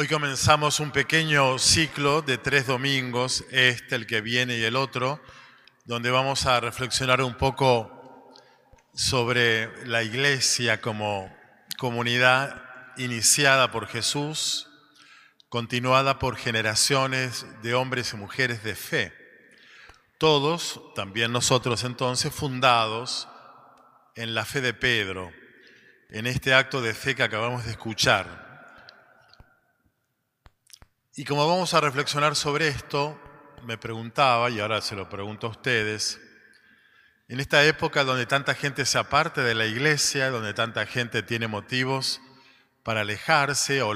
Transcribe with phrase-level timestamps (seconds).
[0.00, 5.22] Hoy comenzamos un pequeño ciclo de tres domingos, este, el que viene y el otro,
[5.84, 8.32] donde vamos a reflexionar un poco
[8.94, 11.30] sobre la iglesia como
[11.76, 12.62] comunidad
[12.96, 14.70] iniciada por Jesús,
[15.50, 19.12] continuada por generaciones de hombres y mujeres de fe.
[20.16, 23.28] Todos, también nosotros entonces, fundados
[24.14, 25.30] en la fe de Pedro,
[26.08, 28.49] en este acto de fe que acabamos de escuchar.
[31.20, 33.20] Y como vamos a reflexionar sobre esto,
[33.64, 36.18] me preguntaba, y ahora se lo pregunto a ustedes,
[37.28, 41.46] en esta época donde tanta gente se aparte de la iglesia, donde tanta gente tiene
[41.46, 42.22] motivos
[42.82, 43.92] para alejarse, o,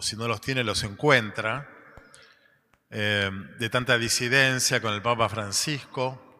[0.00, 1.68] si no los tiene, los encuentra,
[2.90, 6.38] eh, de tanta disidencia con el Papa Francisco.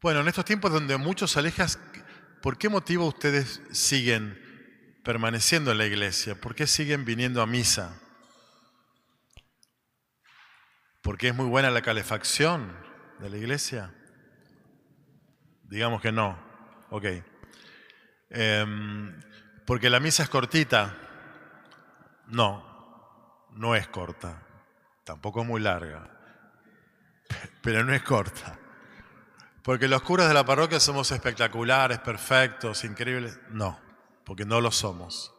[0.00, 1.68] Bueno, en estos tiempos donde muchos se alejan,
[2.40, 4.40] ¿por qué motivo ustedes siguen
[5.04, 6.34] permaneciendo en la iglesia?
[6.34, 8.00] ¿Por qué siguen viniendo a misa?
[11.04, 12.74] ¿Porque es muy buena la calefacción
[13.18, 13.92] de la iglesia?
[15.64, 16.38] Digamos que no.
[16.88, 17.04] Ok.
[18.30, 19.20] Em,
[19.66, 20.96] ¿Porque la misa es cortita?
[22.28, 24.44] No, no es corta.
[25.04, 26.08] Tampoco es muy larga.
[27.62, 28.58] Pero no es corta.
[29.62, 33.38] Porque los curas de la parroquia somos espectaculares, perfectos, increíbles.
[33.50, 33.78] No,
[34.24, 35.34] porque no lo somos.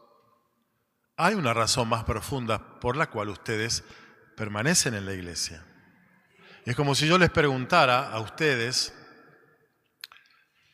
[1.17, 3.83] Hay una razón más profunda por la cual ustedes
[4.35, 5.65] permanecen en la iglesia.
[6.65, 8.93] Es como si yo les preguntara a ustedes,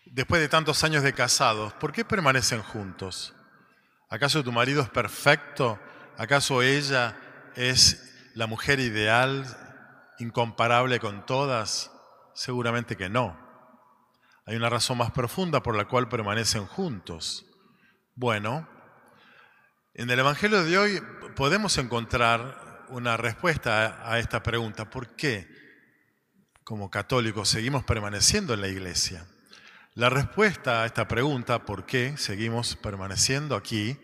[0.05, 3.33] después de tantos años de casados, ¿por qué permanecen juntos?
[4.09, 5.79] ¿Acaso tu marido es perfecto?
[6.17, 7.17] ¿Acaso ella
[7.55, 9.45] es la mujer ideal,
[10.19, 11.91] incomparable con todas?
[12.33, 13.39] Seguramente que no.
[14.45, 17.45] Hay una razón más profunda por la cual permanecen juntos.
[18.15, 18.67] Bueno,
[19.93, 21.03] en el Evangelio de hoy
[21.35, 24.89] podemos encontrar una respuesta a esta pregunta.
[24.89, 25.47] ¿Por qué
[26.63, 29.25] como católicos seguimos permaneciendo en la iglesia?
[29.93, 33.97] La respuesta a esta pregunta, ¿por qué seguimos permaneciendo aquí?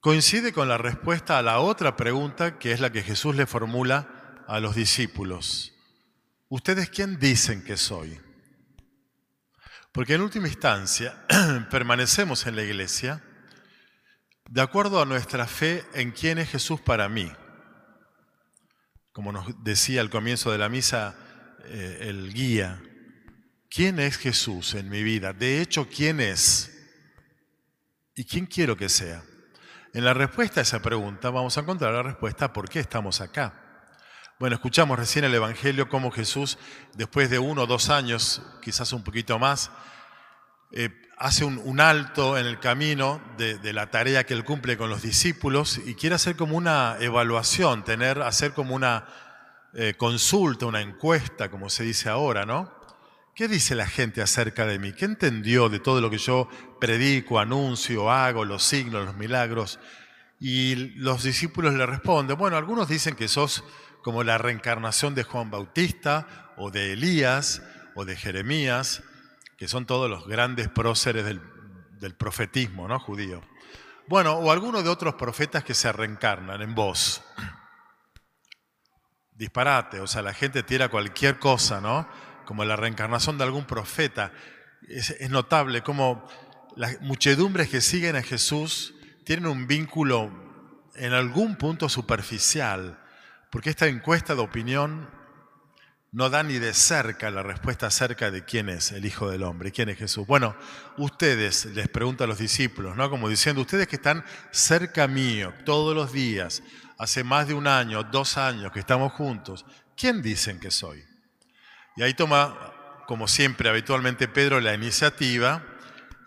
[0.00, 4.44] coincide con la respuesta a la otra pregunta que es la que Jesús le formula
[4.46, 5.72] a los discípulos.
[6.50, 8.20] ¿Ustedes quién dicen que soy?
[9.92, 11.24] Porque en última instancia
[11.70, 13.22] permanecemos en la iglesia
[14.50, 17.32] de acuerdo a nuestra fe en quién es Jesús para mí
[19.14, 21.14] como nos decía al comienzo de la misa
[21.66, 22.82] eh, el guía,
[23.70, 25.32] ¿quién es Jesús en mi vida?
[25.32, 26.84] De hecho, ¿quién es?
[28.16, 29.22] ¿Y quién quiero que sea?
[29.92, 33.20] En la respuesta a esa pregunta vamos a encontrar la respuesta a por qué estamos
[33.20, 33.86] acá.
[34.40, 36.58] Bueno, escuchamos recién el Evangelio cómo Jesús,
[36.94, 39.70] después de uno o dos años, quizás un poquito más,
[40.76, 45.02] eh, hace un, alto en el camino de, la tarea que él cumple con los
[45.02, 49.06] discípulos y quiere hacer como una evaluación, tener, hacer como una
[49.72, 52.74] eh, consulta, una encuesta, como se dice ahora, ¿no?
[53.36, 54.92] ¿Qué dice la gente acerca de mí?
[54.92, 56.48] ¿Qué entendió de todo lo que yo
[56.80, 59.78] predico, anuncio, hago, los signos, los milagros?
[60.40, 63.62] Y los discípulos le responden, bueno, algunos dicen que sos
[64.02, 66.26] como la reencarnación de Juan Bautista
[66.56, 67.62] o de Elías
[67.94, 69.04] o de Jeremías
[69.56, 71.40] que son todos los grandes próceres del,
[72.16, 73.00] profetismo ¿no?
[73.00, 73.42] judío.
[74.06, 77.22] Bueno, o algunos de otros profetas que se reencarnan en vos.
[79.32, 82.06] Disparate, o sea, la gente tira cualquier cosa, ¿no?
[82.44, 84.32] Como la reencarnación de algún profeta.
[84.86, 86.28] Es, es notable cómo
[86.76, 88.94] las muchedumbres que siguen a Jesús
[89.24, 90.30] tienen un vínculo
[90.94, 93.00] en algún punto superficial,
[93.50, 95.08] porque esta encuesta de opinión
[96.14, 99.72] no da ni de cerca la respuesta acerca de quién es el Hijo del Hombre,
[99.72, 100.24] quién es Jesús.
[100.28, 100.54] Bueno,
[100.96, 103.10] ustedes, les pregunto a los discípulos, ¿no?
[103.10, 106.62] Como diciendo, ustedes que están cerca mío todos los días,
[106.98, 109.66] hace más de un año, dos años que estamos juntos,
[109.96, 111.04] ¿quién dicen que soy?
[111.96, 112.56] Y ahí toma,
[113.08, 115.64] como siempre, habitualmente Pedro, la iniciativa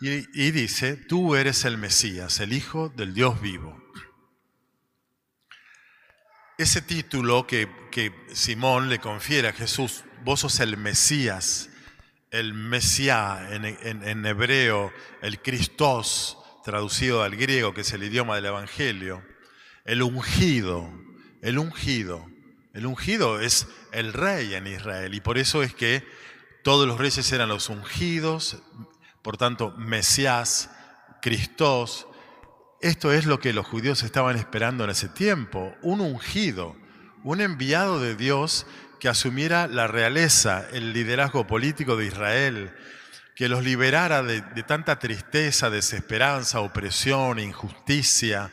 [0.02, 3.87] y dice, tú eres el Mesías, el Hijo del Dios vivo.
[6.58, 7.70] Ese título que,
[8.34, 11.70] Simón le confiere a Jesús, vos sos el Mesías,
[12.32, 19.24] el Mesías en, hebreo, el Christos, traducido al griego, que es el idioma del Evangelio,
[19.86, 20.92] el ungido,
[21.44, 22.28] el ungido.
[22.74, 26.04] El ungido es el rey en Israel y por eso es que
[26.64, 28.58] todos los reyes eran los ungidos,
[29.22, 30.72] por tanto, Mesías,
[31.22, 32.08] Christos,
[32.82, 36.76] esto es lo que los judíos estaban esperando en ese tiempo, un ungido,
[37.24, 38.68] un enviado de Dios
[39.00, 42.74] que asumiera la realeza, el liderazgo político de Israel,
[43.36, 48.52] que los liberara de, tanta tristeza, desesperanza, opresión, injusticia,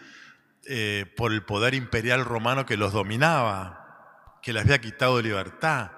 [0.67, 5.93] eh, por el poder imperial romano que los dominaba, que les había quitado libertad.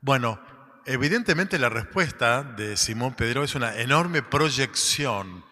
[0.00, 0.40] Bueno,
[0.86, 5.44] evidentemente la respuesta de Simón Pedro es una enorme proyección.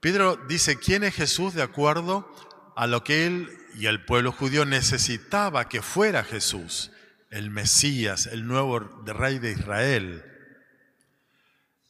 [0.00, 2.32] Pedro dice, ¿quién es Jesús de acuerdo
[2.76, 6.92] a lo que él y el pueblo judío necesitaba que fuera Jesús,
[7.30, 10.24] el Mesías, el nuevo rey de Israel?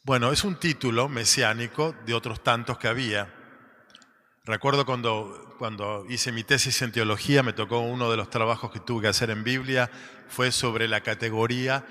[0.05, 3.35] Bueno, es un título mesiánico de otros tantos que había.
[4.45, 8.81] Recuerdo cuando, cuando hice mi tesis en teología, me tocó uno de los trabajos que
[8.81, 9.91] tuve que hacer en Biblia,
[10.29, 11.85] fue sobre la categoría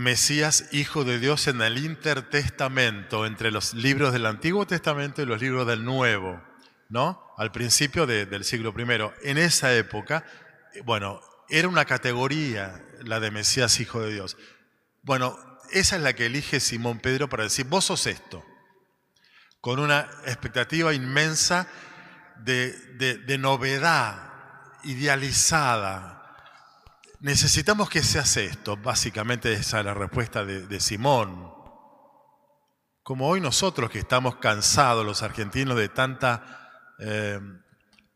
[0.00, 5.40] Mesías, Hijo de Dios en el intertestamento, entre los libros del Antiguo Testamento y los
[5.40, 6.42] libros del Nuevo,
[6.88, 7.22] ¿no?
[7.36, 9.28] Al principio del siglo I.
[9.28, 10.24] En esa época,
[10.84, 14.36] bueno, era una categoría la de Mesías, Hijo de Dios.
[15.02, 15.38] Bueno,
[15.70, 18.44] esa es la que elige Simón Pedro para decir, vos sos esto,
[19.60, 21.66] con una expectativa inmensa
[22.38, 24.32] de, novedad,
[24.84, 26.19] idealizada.
[27.20, 31.52] Necesitamos que seas esto, básicamente esa es la respuesta de, Simón.
[33.02, 37.38] Como hoy nosotros que estamos cansados, los argentinos, de tanta, eh,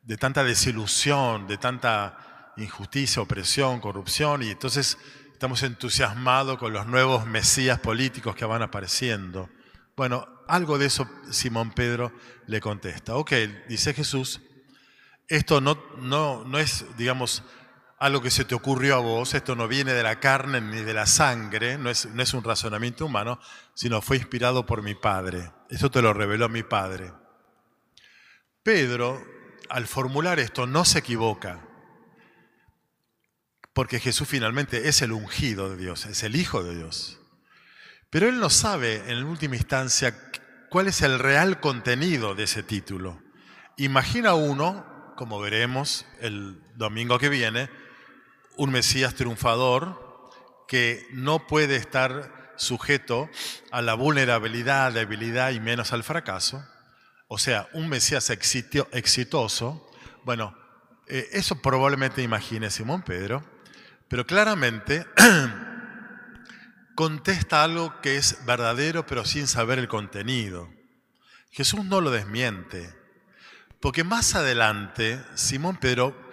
[0.01, 4.97] de tanta desilusión, de tanta injusticia, opresión, corrupción, y entonces
[5.35, 9.51] estamos entusiasmados con los nuevos mesías políticos que van apareciendo.
[9.97, 12.11] Bueno, algo de eso Simón Pedro
[12.47, 13.17] le contesta.
[13.17, 13.33] Ok,
[13.69, 14.41] dice Jesús,
[15.29, 17.43] esto no, no, no es, digamos,
[17.99, 20.95] algo que se te ocurrió a vos, esto no viene de la carne ni de
[20.95, 23.41] la sangre, no es, no es un razonamiento humano,
[23.75, 25.53] sino fue inspirado por mi Padre.
[25.71, 27.13] Eso te lo reveló mi Padre.
[28.63, 29.23] Pedro,
[29.69, 31.69] al formular esto, no se equivoca,
[33.73, 37.21] porque Jesús finalmente es el ungido de Dios, es el Hijo de Dios.
[38.11, 40.15] Pero él no sabe, en última instancia,
[40.71, 43.21] cuál es el real contenido de ese título.
[43.77, 47.69] Imagina uno, como veremos el domingo que viene,
[48.57, 50.33] un Mesías triunfador
[50.69, 53.29] que no puede estar sujeto
[53.71, 56.65] a la vulnerabilidad, debilidad y menos al fracaso.
[57.29, 59.91] O sea, un Mesías exitoso.
[60.25, 60.57] Bueno,
[61.07, 63.45] eh, eso probablemente imagine Simón Pedro,
[64.09, 65.07] pero claramente
[66.95, 70.71] contesta algo que es verdadero pero sin saber el contenido.
[71.51, 72.93] Jesús no lo desmiente,
[73.81, 76.24] porque más adelante Simón Pedro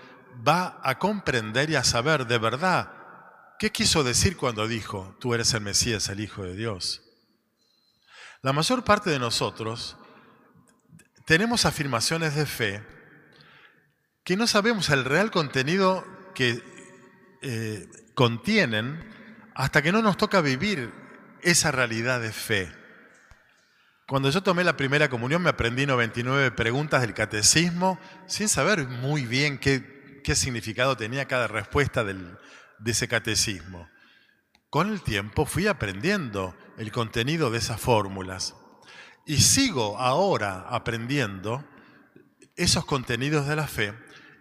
[0.47, 2.91] va a comprender y a saber de verdad
[3.59, 7.01] qué quiso decir cuando dijo, tú eres el Mesías, el Hijo de Dios.
[8.41, 9.97] La mayor parte de nosotros
[11.25, 12.83] tenemos afirmaciones de fe
[14.23, 16.63] que no sabemos el real contenido que
[17.41, 19.07] eh, contienen
[19.53, 20.91] hasta que no nos toca vivir
[21.41, 22.71] esa realidad de fe.
[24.07, 29.25] Cuando yo tomé la primera comunión me aprendí 99 preguntas del catecismo sin saber muy
[29.25, 32.37] bien qué, qué significado tenía cada respuesta del,
[32.79, 33.89] de ese catecismo.
[34.69, 38.55] Con el tiempo fui aprendiendo el contenido de esas fórmulas
[39.25, 41.63] y sigo ahora aprendiendo
[42.55, 43.93] esos contenidos de la fe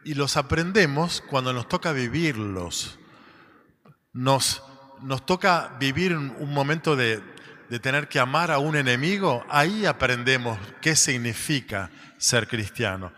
[0.04, 2.98] y los aprendemos cuando nos toca vivirlos.
[4.12, 4.62] Nos
[5.02, 7.22] nos toca vivir un momento de,
[7.82, 11.88] tener que amar a un enemigo, ahí aprendemos qué significa
[12.18, 13.12] ser cristiano.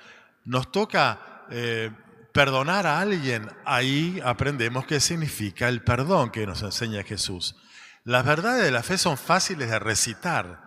[0.44, 1.90] Nos toca eh,
[2.32, 7.56] perdonar a alguien, ahí aprendemos qué significa el perdón que nos enseña Jesús.
[8.04, 10.60] Las verdades de la fe son fáciles de recitar,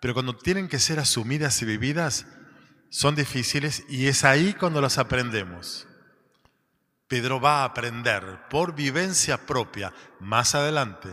[0.00, 2.26] pero cuando tienen que ser asumidas y vividas,
[2.90, 5.86] son difíciles y es ahí cuando las aprendemos.
[7.08, 11.08] Pedro va a aprender por vivencia propia más adelante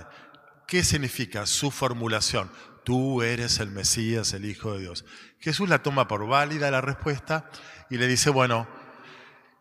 [0.68, 2.52] qué significa su formulación.
[2.84, 5.06] Tú eres el Mesías, el Hijo de Dios.
[5.40, 7.50] Jesús la toma por válida la respuesta
[7.90, 8.68] y le dice, bueno,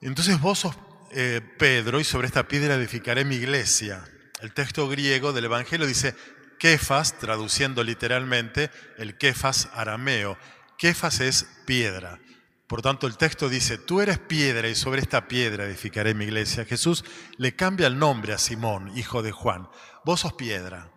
[0.00, 0.76] entonces vos sos
[1.12, 4.04] eh, Pedro y sobre esta piedra edificaré mi iglesia.
[4.40, 6.14] El texto griego del Evangelio dice
[6.58, 10.36] Kefas, traduciendo literalmente el Kefas arameo.
[10.78, 12.18] Kefas es piedra.
[12.66, 16.64] Por tanto, el texto dice, tú eres piedra y sobre esta piedra edificaré mi iglesia.
[16.64, 17.04] Jesús
[17.36, 19.68] le cambia el nombre a Simón, hijo de Juan.
[20.04, 20.90] Vos sos piedra.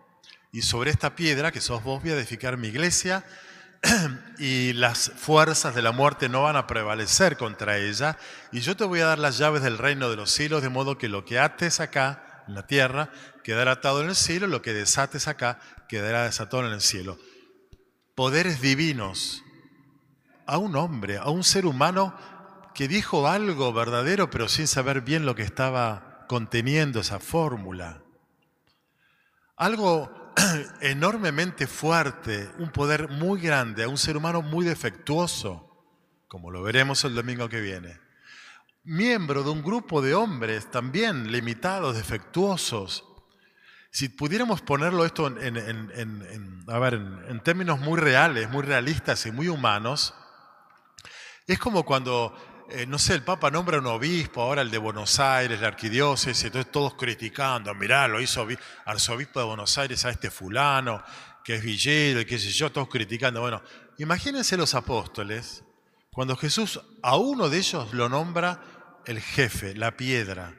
[0.52, 3.24] Y sobre esta piedra, que sos vos, voy a edificar mi iglesia
[4.38, 8.18] y las fuerzas de la muerte no van a prevalecer contra ella.
[8.52, 10.98] Y yo te voy a dar las llaves del reino de los cielos, de modo
[10.98, 13.10] que lo que ates acá, en la tierra,
[13.44, 17.18] quedará atado en el cielo, lo que desates acá, quedará desatado en el cielo.
[18.14, 19.42] Poderes divinos
[20.46, 22.14] a un hombre, a un ser humano
[22.74, 28.02] que dijo algo verdadero pero sin saber bien lo que estaba conteniendo esa fórmula.
[29.56, 30.19] Algo
[30.80, 35.66] enormemente fuerte, un poder muy grande, a un ser humano muy defectuoso,
[36.28, 37.98] como lo veremos el domingo que viene.
[38.84, 43.04] Miembro de un grupo de hombres también limitados, defectuosos.
[43.90, 45.54] Si pudiéramos ponerlo esto en,
[46.66, 50.14] ver, en términos muy reales, muy realistas y muy humanos,
[51.46, 52.36] es como cuando
[52.72, 56.44] eh, no sé, el Papa nombra un obispo, ahora el de Buenos Aires, la arquidiócesis,
[56.44, 58.46] entonces todos criticando, mirá, lo hizo
[58.84, 61.02] arzobispo de Buenos Aires a este fulano,
[61.44, 63.40] que es villero y qué sé yo, todos criticando.
[63.40, 63.62] Bueno,
[63.98, 65.64] imagínense los apóstoles,
[66.12, 68.62] cuando Jesús a uno de ellos lo nombra
[69.04, 70.54] el jefe, la piedra.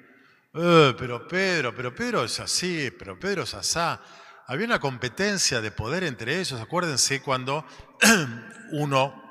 [0.54, 4.02] Eh, pero Pedro, pero Pedro es así, pero Pedro es asá.
[4.48, 6.60] Había una competencia de poder entre ellos.
[6.60, 7.66] Acuérdense cuando
[8.72, 9.22] uno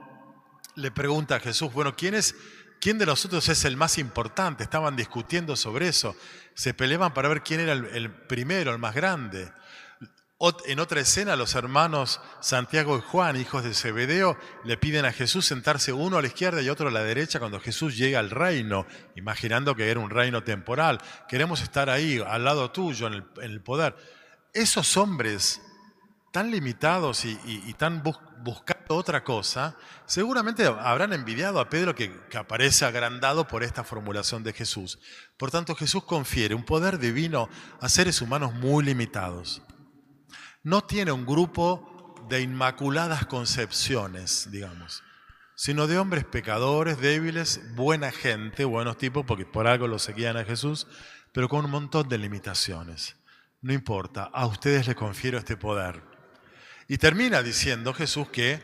[0.77, 2.35] le pregunta a Jesús, bueno, ¿quién es
[2.81, 4.65] ¿Quién de nosotros es el más importante?
[4.65, 6.17] Estaban discutiendo sobre eso.
[6.55, 9.53] Se peleaban para ver quién era el, primero, el más grande.
[10.65, 15.45] En otra escena, los hermanos Santiago y Juan, hijos de Zebedeo, le piden a Jesús
[15.45, 18.87] sentarse uno a la izquierda y otro a la derecha cuando Jesús llega al reino,
[19.15, 21.03] imaginando que era un reino temporal.
[21.29, 23.95] Queremos estar ahí, al lado tuyo, en el, poder.
[24.55, 25.61] Esos hombres
[26.31, 33.49] tan limitados y, tan buscando otra cosa, seguramente habrán envidiado a Pedro que, aparece agrandado
[33.49, 34.99] por esta formulación de Jesús.
[35.37, 37.49] Por tanto, Jesús confiere un poder divino
[37.81, 39.63] a seres humanos muy limitados.
[40.63, 45.03] No tiene un grupo de inmaculadas concepciones, digamos,
[45.57, 50.45] sino de hombres pecadores, débiles, buena gente, buenos tipos, porque por algo lo seguían a
[50.45, 50.87] Jesús,
[51.33, 53.17] pero con un montón de limitaciones.
[53.63, 56.10] No importa, a ustedes les confiero este poder
[56.91, 58.61] y termina diciendo Jesús que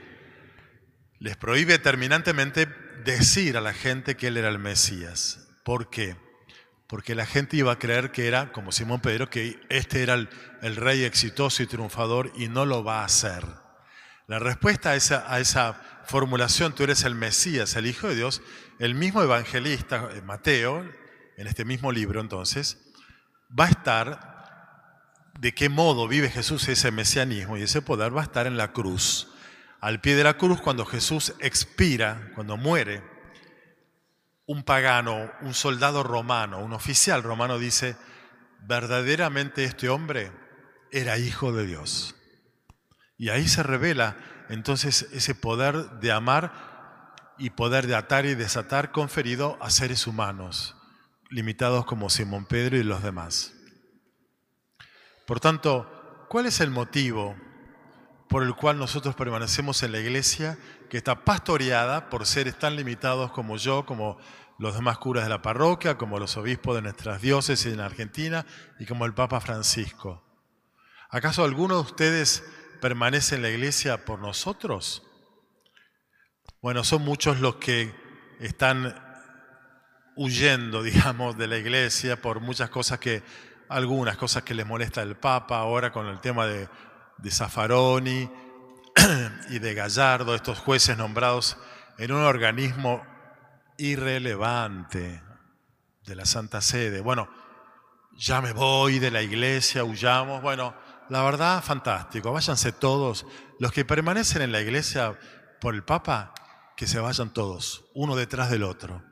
[1.21, 2.67] les prohíbe terminantemente
[3.05, 5.47] decir a la gente que Él era el Mesías.
[5.63, 6.17] ¿Por qué?
[6.89, 10.29] Porque la gente iba a creer que era, como Simón Pedro, que este era el,
[10.75, 13.45] rey exitoso y triunfador y no lo va a hacer.
[14.27, 18.43] La respuesta a esa, a esa formulación, tú eres el Mesías, el Hijo de Dios,
[18.81, 20.85] el mismo evangelista, eh, Mateo,
[21.37, 22.77] en este mismo libro entonces,
[23.57, 24.36] va a estar
[25.39, 28.73] de qué modo vive Jesús ese mesianismo y ese poder va a estar en la
[28.73, 29.29] cruz.
[29.81, 33.03] Al pie de la cruz, cuando Jesús expira, cuando muere,
[34.47, 37.97] un pagano, un soldado romano, un oficial romano dice,
[38.63, 40.33] verdaderamente este hombre
[40.91, 42.15] era hijo de Dios.
[43.19, 44.17] Y ahí se revela
[44.49, 50.77] entonces ese poder de amar y poder de atar y desatar conferido a seres humanos,
[51.29, 53.56] limitados como Simón Pedro y los demás.
[55.27, 57.37] Por tanto, ¿cuál es el motivo
[58.29, 63.33] por el cual nosotros permanecemos en la iglesia que está pastoreada por seres tan limitados
[63.33, 64.19] como yo, como
[64.59, 68.47] los demás curas de la parroquia, como los obispos de nuestras diócesis en Argentina
[68.79, 70.23] y como el Papa Francisco?
[71.11, 72.45] ¿Acaso alguno de ustedes
[72.81, 75.03] permanece en la iglesia por nosotros?
[76.61, 77.95] Bueno, son muchos los que
[78.41, 78.95] están
[80.17, 83.23] huyendo, digamos, de la iglesia por muchas cosas que
[83.69, 86.69] algunas cosas que les molesta el Papa, ahora con el tema de,
[87.19, 88.29] de
[89.51, 91.57] y de Gallardo, estos jueces nombrados
[91.99, 93.05] en un organismo
[93.79, 95.23] irrelevante
[96.05, 97.01] de la Santa Sede.
[97.01, 97.29] Bueno,
[98.17, 100.41] ya me voy de la iglesia, huyamos.
[100.41, 100.75] Bueno,
[101.09, 102.33] la verdad, fantástico.
[102.33, 103.27] Váyanse todos.
[103.59, 105.19] Los que permanecen en la iglesia
[105.61, 106.33] por el Papa,
[106.77, 109.03] que se vayan todos, uno detrás del otro.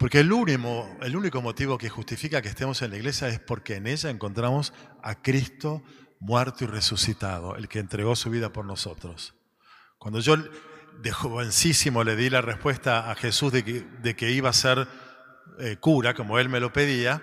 [0.00, 3.74] Porque el único, el único motivo que justifica que estemos en la iglesia es porque
[3.74, 5.82] en ella encontramos a Cristo
[6.20, 9.34] muerto y resucitado, el que entregó su vida por nosotros.
[9.98, 10.38] Cuando yo
[11.02, 13.62] de jovencísimo le di la respuesta a Jesús de
[14.16, 14.88] que, iba a ser
[15.58, 17.22] eh, cura, como él me lo pedía,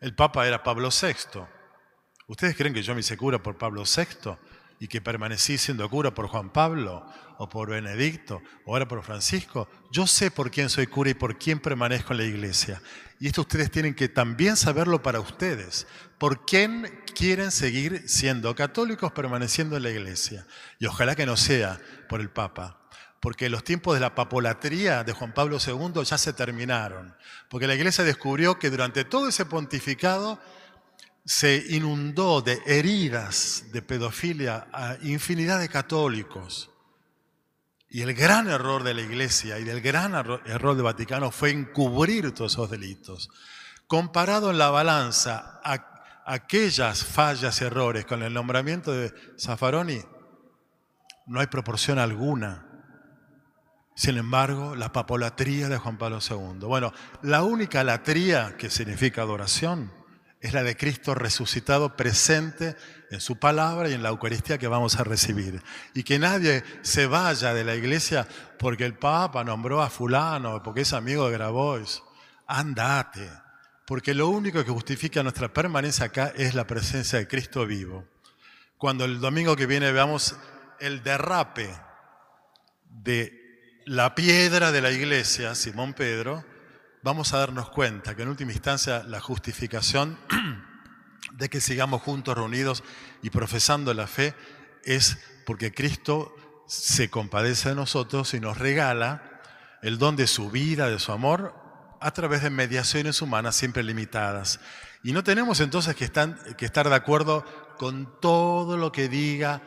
[0.00, 1.42] el Papa era Pablo VI.
[2.26, 4.32] ¿Ustedes creen que yo me hice cura por Pablo VI?
[4.82, 7.06] Y que permanecí siendo cura por Juan Pablo
[7.38, 11.38] o por Benedicto o ahora por Francisco, yo sé por quién soy cura y por
[11.38, 12.82] quién permanezco en la iglesia.
[13.20, 15.86] Y esto ustedes tienen que también saberlo para ustedes.
[16.18, 20.48] ¿Por quién quieren seguir siendo católicos permaneciendo en la iglesia?
[20.80, 22.80] Y ojalá que no sea por el Papa
[23.20, 27.14] porque los tiempos de la papolatría de Juan Pablo II ya se terminaron,
[27.48, 30.40] porque la iglesia descubrió que durante todo ese pontificado
[31.24, 36.70] se inundó de heridas de pedofilia a infinidad de católicos.
[37.88, 42.32] Y el gran error de la Iglesia y del gran error del Vaticano fue encubrir
[42.32, 43.28] todos esos delitos.
[43.86, 50.00] Comparado en la balanza a aquellas fallas y errores con el nombramiento de Zaffaroni,
[51.26, 52.66] no hay proporción alguna.
[53.94, 56.66] Sin embargo, la papolatría de Juan Pablo II.
[56.66, 60.01] Bueno, la única latría que significa adoración
[60.42, 62.76] es la de Cristo resucitado presente
[63.12, 65.62] en su palabra y en la Eucaristía que vamos a recibir.
[65.94, 68.26] Y que nadie se vaya de la iglesia
[68.58, 72.02] porque el Papa nombró a fulano, porque es amigo de Grabois.
[72.48, 73.30] Andate,
[73.86, 78.08] porque lo único que justifica nuestra permanencia acá es la presencia de Cristo vivo.
[78.76, 80.34] Cuando el domingo que viene veamos
[80.80, 81.70] el derrape
[82.88, 86.44] de la piedra de la iglesia, Simón Pedro,
[87.02, 90.18] vamos a darnos cuenta que en última instancia la justificación
[91.32, 92.84] de que sigamos juntos reunidos
[93.22, 94.34] y profesando la fe
[94.84, 96.34] es porque Cristo
[96.66, 99.40] se compadece de nosotros y nos regala
[99.82, 101.54] el don de su vida, de su amor,
[102.00, 104.60] a través de mediaciones humanas siempre limitadas.
[105.02, 107.44] Y no tenemos entonces que, estar de acuerdo
[107.78, 109.62] con todo lo que diga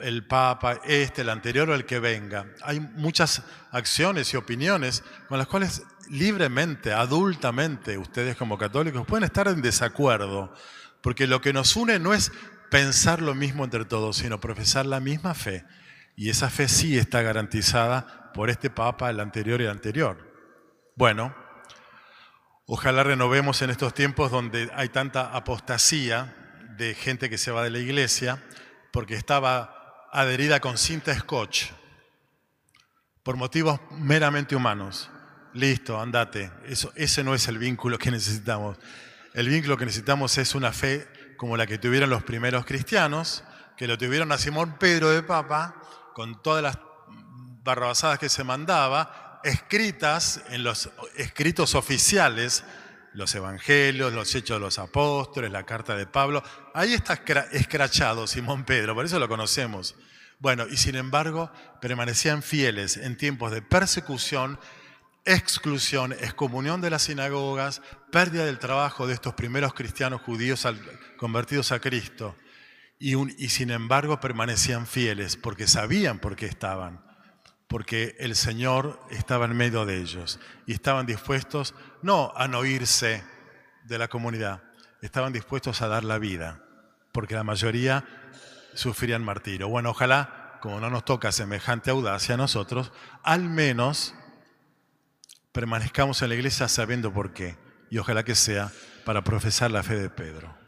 [0.00, 2.46] el, Papa, este, el anterior o el que venga.
[2.62, 9.48] Hay muchas acciones y opiniones con las cuales libremente, adultamente, ustedes como católicos pueden estar
[9.48, 10.52] en desacuerdo,
[11.02, 12.32] porque lo que nos une no es
[12.70, 15.64] pensar lo mismo entre todos, sino profesar la misma fe.
[16.16, 20.32] Y esa fe sí está garantizada por este Papa, el anterior y el anterior.
[20.94, 21.34] Bueno,
[22.66, 26.34] ojalá renovemos en estos tiempos donde hay tanta apostasía
[26.76, 28.42] de gente que se va de la iglesia,
[28.92, 31.66] porque estaba adherida con cinta scotch,
[33.22, 35.10] por motivos meramente humanos.
[35.52, 36.50] Listo, andate.
[36.66, 38.78] Eso, ese no es el vínculo que necesitamos.
[39.34, 43.42] El vínculo que necesitamos es una fe como la que tuvieron los primeros cristianos,
[43.76, 45.74] que lo tuvieron a Simón Pedro de Papa,
[46.14, 46.78] con todas las
[47.62, 52.64] barrabasadas que se mandaba, escritas en los escritos oficiales
[53.16, 56.42] los evangelios, los hechos de los apóstoles, la carta de Pablo.
[56.74, 59.96] Ahí está escrachado Simón Pedro, por eso lo conocemos.
[60.38, 64.60] Bueno, y sin embargo permanecían fieles en tiempos de persecución,
[65.24, 67.80] exclusión, excomunión de las sinagogas,
[68.12, 70.68] pérdida del trabajo de estos primeros cristianos judíos
[71.16, 72.36] convertidos a Cristo.
[72.98, 77.05] Y, y sin embargo permanecían fieles porque sabían por qué estaban
[77.68, 83.24] porque el Señor estaba en medio de ellos y estaban dispuestos no a no irse
[83.84, 84.62] de la comunidad,
[85.02, 86.62] estaban dispuestos a dar la vida,
[87.12, 88.04] porque la mayoría
[88.74, 89.68] sufrían martirio.
[89.68, 94.14] Bueno, ojalá, como no nos toca semejante audacia a nosotros, al menos
[95.52, 97.56] permanezcamos en la iglesia sabiendo por qué,
[97.90, 98.70] y ojalá que sea
[99.04, 100.65] para profesar la fe de Pedro.